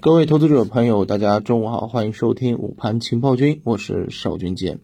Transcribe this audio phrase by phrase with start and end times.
[0.00, 4.78] 各位投资者朋友，大家中午好，欢迎收听午盘情报君，我是邵军杰。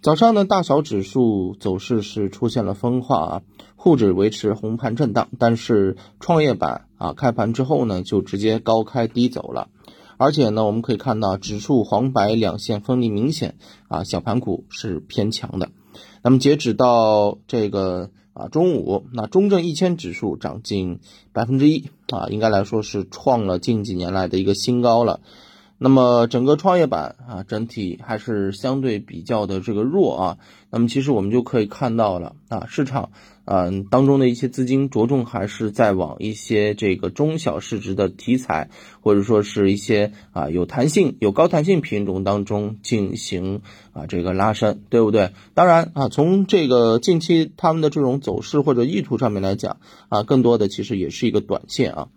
[0.00, 3.42] 早上呢，大小指数走势是出现了分化啊，
[3.76, 9.68] 沪指维持红盘震荡，但是创业板啊开盘之后呢，就直接高开低走了，
[10.16, 13.56] 而且呢，我们可以看到指数黄白两线分离明显
[13.88, 15.70] 啊，小盘股是偏强的。
[16.22, 18.10] 那么截止到这个。
[18.34, 21.00] 啊，中午那中证一千指数涨近
[21.32, 25.20] 百分之一啊，应该来说是创了近几年来的一个新高了。
[25.82, 30.38] 那么整个创业板啊，整体还是相对比较的这个弱啊。
[30.70, 33.10] 那么其实我们就可以看到了啊，市场
[33.44, 43.60] 嗯当中的一些资金着重还是在往一些这个中小市值的题材，或者说是一些啊有弹性、有高弹性品种当中进行
[43.92, 45.32] 啊这个拉伸，对不对？
[45.52, 52.08] 当然啊，从这个近期他们的这种走势或者意图上面来讲啊，更多的其实也是一个短线啊。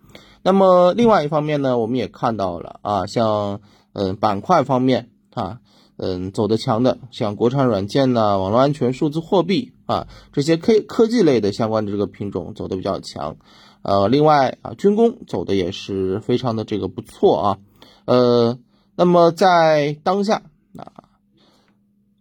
[0.46, 3.60] 那么另外一方面呢，我们也看到了啊，像
[3.94, 5.58] 嗯板块方面啊，
[5.96, 13.38] 嗯走得强的，像国产软件呢、网络安全、数字货币啊这些科科技类的相关的这个品种走的比较强，
[13.82, 17.58] 呃，另外啊军工走的也是非常的这个不错啊，
[18.04, 18.56] 呃，
[18.94, 20.44] 那么在当下
[20.76, 20.92] 啊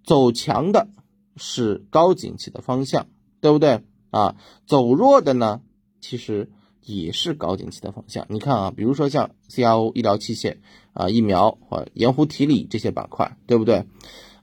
[0.04, 0.88] 走强的
[1.38, 3.06] 是高景气的方向，
[3.40, 4.36] 对不对啊？
[4.66, 5.62] 走弱的呢，
[6.02, 6.50] 其实。
[6.86, 8.26] 也是高景气的方向。
[8.30, 10.58] 你看啊，比如说像 CRO 医疗器械
[10.94, 13.86] 啊、疫苗或盐湖提锂这些板块，对不对？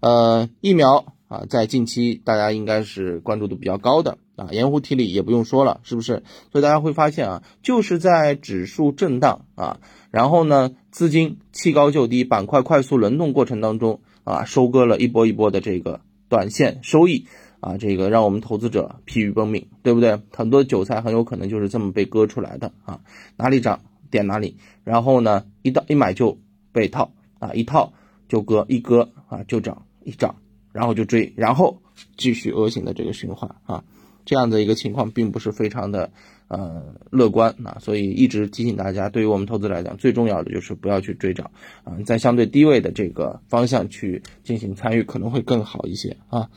[0.01, 4.49] 呃，疫苗啊，在近期大家应该是关注度比较高的啊。
[4.51, 6.25] 盐湖提锂也不用说了，是不是？
[6.51, 17.27] 所以大家会发现啊，就是在指数震荡啊，然后呢，资金弃高就低，板块快速轮动过程当中啊，收割了一波一波的这个短线收益。
[17.63, 20.21] 啊，这个让我们投资者疲于奔命，对不对？
[20.35, 23.01] 很多韭菜很有可能就是这么被割出来的啊，
[23.37, 26.37] 哪里涨点哪里，然后呢，一到一买就
[26.73, 27.93] 被套啊，一套
[28.29, 30.35] 就割，一割啊就涨，一涨
[30.73, 31.81] 然后就追，然后
[32.17, 33.85] 继续恶性的这个循环啊，
[34.25, 36.11] 这样的一个情况并不是非常的
[36.49, 41.51] 呃乐观啊，所以一直提醒大家，对于我们投资来讲，最重要的就是不要去追涨
[41.85, 46.51] 啊，在相对低位的这个方向去进行参与，可能会更好一些啊。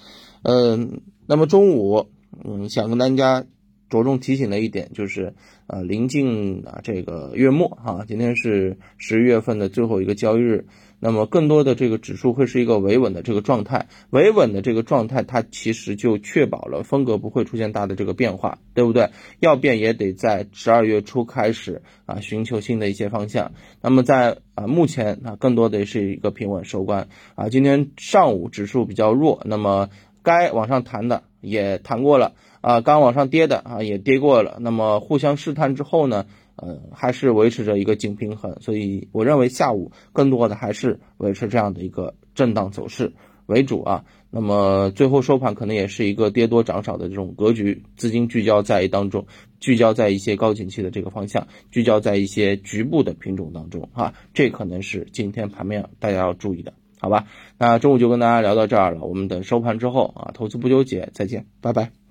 [0.43, 2.07] 嗯，那么中午，
[2.43, 3.45] 嗯，想跟大家
[3.90, 5.34] 着重提醒的一点就是，
[5.68, 10.66] 呃，临近啊这个月末哈，今天是十一月份的最后一个交易日，
[11.00, 19.09] 那么更多的这个指数会是一个维稳的这个状态，维稳的这个状态，它其实就确保了风格不会出现大的这个变化，对不对？
[19.40, 23.51] 要变也得在十二月初开始啊，寻求新的一些方向。
[23.81, 29.90] 那么在啊目前啊，更多的是一个平稳收官啊，今天上午指数比较弱，那么。
[30.25, 34.58] 该往上弹的也弹过了啊，刚往上跌的啊也跌过了。
[34.59, 36.25] 那么互相试探之后呢，
[36.56, 38.59] 呃，还是维持着一个紧平衡。
[38.59, 43.13] 所以我认为下午更多的还是维持这样的一个震荡走势
[43.46, 44.03] 为主啊。
[44.31, 49.28] 那么最后收盘可能也是一个跌多涨少的这种格局，资金聚焦在当中，
[49.62, 56.74] 聚焦在一些高景气的这个方向，聚焦在一些局部的品种当中啊，这可能是今天盘面大家要注意的。
[57.05, 57.25] 好吧，
[57.59, 59.01] 那中午就跟大家聊到这儿了。
[59.01, 62.04] 我们等收盘之后啊，投资不纠结，再见，拜拜。